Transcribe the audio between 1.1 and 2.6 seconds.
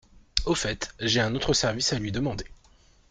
un autre service à lui demander.